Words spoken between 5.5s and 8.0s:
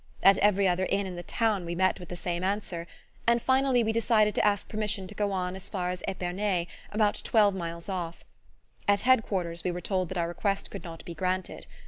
as far as Epernay, about twelve miles